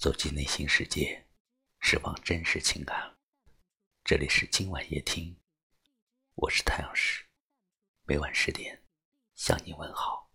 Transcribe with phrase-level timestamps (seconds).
[0.00, 1.26] 走进内心世界，
[1.78, 2.96] 释放真实情感。
[4.02, 5.36] 这里是今晚夜听，
[6.36, 7.22] 我是太阳石，
[8.06, 8.80] 每晚十点
[9.34, 10.26] 向你问好。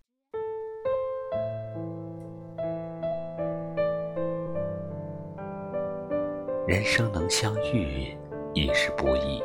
[6.68, 8.16] 人生能相遇
[8.54, 9.42] 已是不易，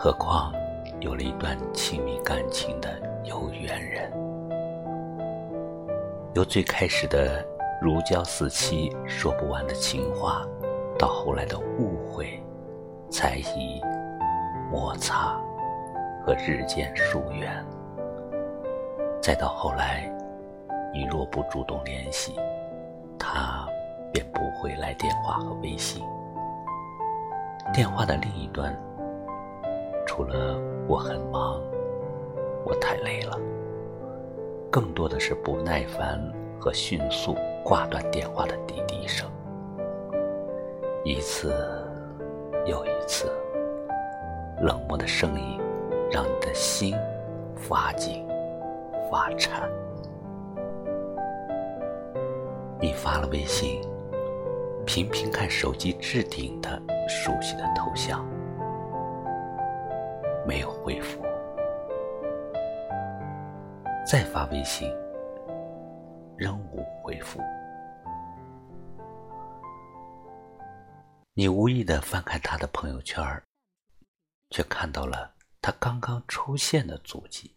[0.00, 0.52] 何况
[1.00, 4.10] 有了一段亲密感情的有缘人，
[6.34, 7.56] 由最开始的。
[7.80, 10.44] 如胶似漆、说不完的情话，
[10.98, 12.42] 到后来的误会、
[13.08, 13.80] 猜疑、
[14.68, 15.40] 摩擦
[16.26, 17.64] 和日渐疏远，
[19.22, 20.12] 再到后来，
[20.92, 22.34] 你若不主动联系，
[23.16, 23.68] 他
[24.12, 26.04] 便不会来电话和微信。
[27.72, 28.76] 电话的另一端，
[30.04, 31.62] 除了“我很忙
[32.66, 33.38] ”“我太累了”，
[34.68, 36.20] 更多的是不耐烦
[36.58, 37.36] 和迅速。
[37.68, 39.30] 挂断电话的滴滴声，
[41.04, 41.52] 一次
[42.64, 43.30] 又一次，
[44.62, 45.60] 冷漠的声音
[46.10, 46.96] 让你的心
[47.54, 48.26] 发紧
[49.10, 49.68] 发颤。
[52.80, 53.82] 你发了微信，
[54.86, 56.70] 频频看手机置顶的
[57.06, 58.26] 熟悉的头像，
[60.46, 61.22] 没有回复，
[64.10, 64.90] 再发微信，
[66.34, 67.38] 仍无回复。
[71.38, 73.24] 你无意的翻看他的朋友圈
[74.50, 77.56] 却看到了他刚刚出现的足迹。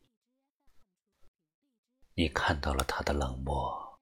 [2.13, 3.99] 你看到了他的冷漠，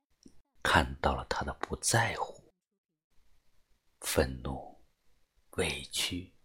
[0.61, 2.51] 看到了他的不在乎，
[4.01, 4.83] 愤怒、
[5.51, 6.35] 委屈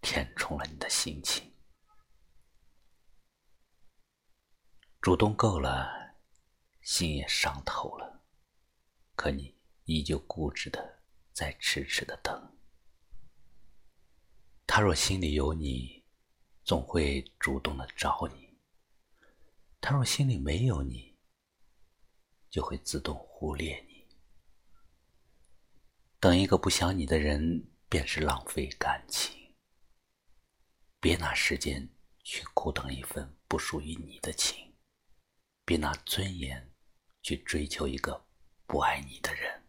[0.00, 1.54] 填充了你的心情。
[5.02, 6.16] 主动够了，
[6.80, 8.22] 心也伤透了，
[9.14, 9.54] 可你
[9.84, 10.97] 依旧固执的。
[11.38, 12.58] 在痴痴的等，
[14.66, 16.02] 他若心里有你，
[16.64, 18.58] 总会主动的找你；
[19.80, 21.16] 他若心里没有你，
[22.50, 24.04] 就会自动忽略你。
[26.18, 29.54] 等一个不想你的人，便是浪费感情。
[30.98, 31.88] 别拿时间
[32.24, 34.74] 去苦等一份不属于你的情，
[35.64, 36.74] 别拿尊严
[37.22, 38.26] 去追求一个
[38.66, 39.67] 不爱你的人。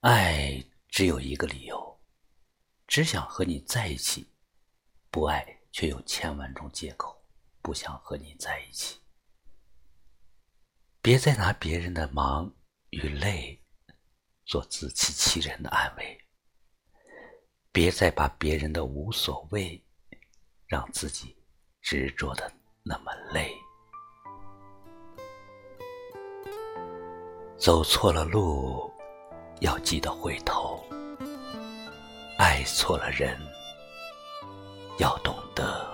[0.00, 2.00] 爱只有一个理由，
[2.86, 4.24] 只想和你在一起；
[5.10, 7.22] 不爱却有千万种借口，
[7.60, 8.98] 不想和你在一起。
[11.02, 12.50] 别再拿别人的忙
[12.88, 13.62] 与累
[14.46, 16.18] 做自欺欺人的安慰，
[17.70, 19.84] 别再把别人的无所谓
[20.66, 21.36] 让自己
[21.82, 22.50] 执着的
[22.82, 23.54] 那么累。
[27.58, 28.89] 走错了路。
[29.60, 30.80] 要记得回头，
[32.38, 33.36] 爱错了人，
[34.98, 35.86] 要懂得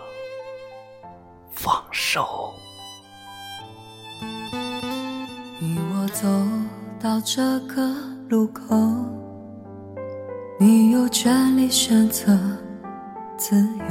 [1.50, 2.54] 放手。
[5.58, 6.28] 你我走
[7.00, 7.92] 到这个
[8.28, 8.76] 路口，
[10.60, 12.38] 你有权利选择
[13.36, 13.84] 自由，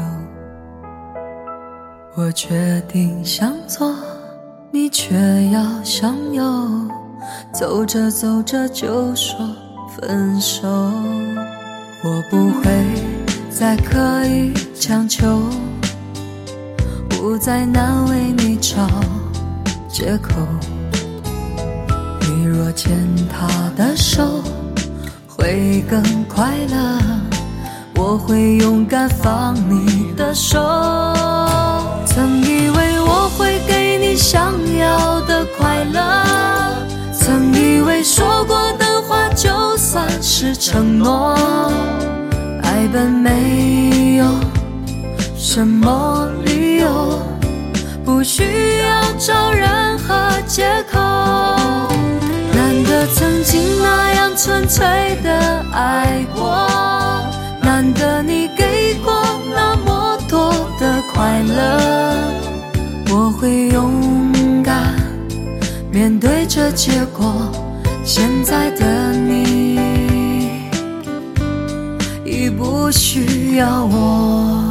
[2.16, 3.94] 我决定向左，
[4.72, 6.42] 你却要向右，
[7.52, 9.38] 走着走着就说。
[9.98, 10.68] 分手，
[12.04, 12.70] 我不会
[13.50, 15.42] 再刻意强求，
[17.08, 18.90] 不再难为你找
[19.88, 20.34] 借口。
[22.20, 22.92] 你若牵
[23.30, 23.48] 他
[23.78, 24.44] 的手，
[25.28, 27.00] 会更快乐。
[27.96, 30.60] 我会勇敢放你的手。
[32.06, 36.02] 曾以为我会给你想要的快乐，
[37.14, 38.25] 曾以为说。
[40.28, 41.36] 是承诺，
[42.64, 44.26] 爱本没有
[45.38, 47.20] 什么理由，
[48.04, 50.16] 不需要找任何
[50.48, 51.00] 借口。
[52.56, 54.84] 难得曾经那样纯粹
[55.24, 56.68] 的爱过，
[57.62, 59.14] 难得你给过
[59.54, 62.16] 那么多的快乐，
[63.12, 64.34] 我会勇
[64.64, 64.96] 敢
[65.92, 67.32] 面对这结果。
[68.04, 69.75] 现在的你
[72.48, 74.62] 你不需要我。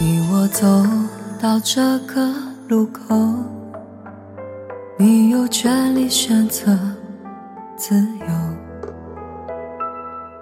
[0.00, 1.10] 你我走。
[1.40, 2.34] 到这个
[2.68, 3.16] 路口，
[5.02, 6.78] 你有权利选择
[7.74, 8.26] 自由。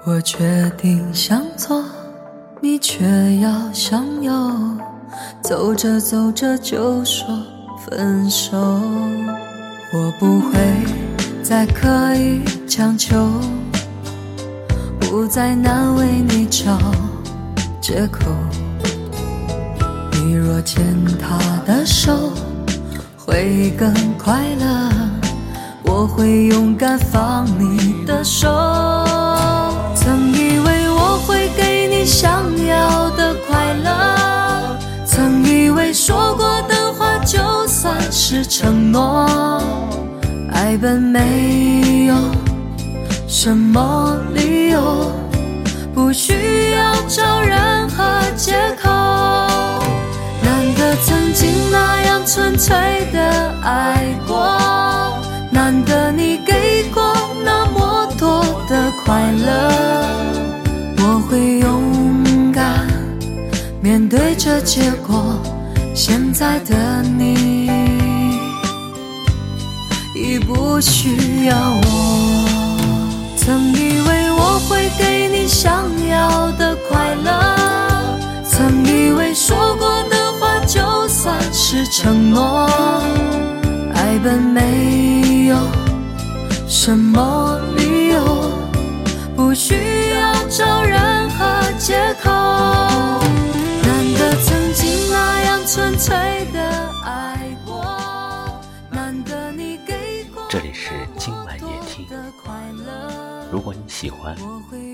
[0.05, 1.85] 我决定向左，
[2.61, 4.33] 你却要向右，
[5.41, 7.25] 走着走着就说
[7.87, 8.59] 分手。
[9.93, 10.59] 我不会
[11.41, 13.31] 再刻意强求，
[14.99, 16.77] 不再难为你找
[17.81, 18.29] 借口。
[20.15, 20.85] 你若牵
[21.17, 22.33] 他的手，
[23.29, 24.91] 会更快乐。
[25.83, 28.49] 我会勇敢放你的手。
[29.95, 39.61] 曾以为我会给你想要的快乐，曾以为说过的话就算是承诺。
[40.51, 42.15] 爱本没有
[43.27, 45.13] 什么理由，
[45.93, 47.78] 不需要找任
[52.31, 52.77] 纯粹
[53.11, 54.37] 的爱过，
[55.51, 57.03] 难得你给过
[57.43, 59.71] 那么多的快乐，
[60.99, 62.87] 我会勇敢
[63.81, 65.43] 面对这结果。
[65.95, 67.71] 现在的你
[70.15, 72.58] 已不需要我，
[81.71, 82.67] 是承诺，
[83.95, 85.57] 爱本没有
[86.67, 88.51] 什么理由，
[89.37, 89.75] 不需
[90.15, 91.45] 要找任何
[91.79, 92.31] 借口。
[93.83, 96.17] 难得曾经那样纯粹
[96.55, 96.59] 的
[97.05, 97.08] 爱
[101.29, 102.09] 今晚也听，
[103.53, 104.35] 如果你喜欢，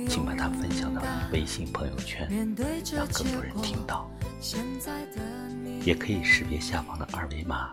[0.09, 1.01] 请把它分享到
[1.33, 2.29] 微信朋友圈，
[2.93, 4.11] 让更多人听到。
[5.85, 7.71] 也可以识别下方的二维码，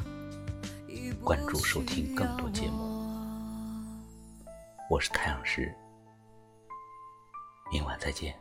[1.23, 3.03] 关注收听更多节目。
[4.91, 5.73] 我是太阳石，
[7.71, 8.40] 明晚再见。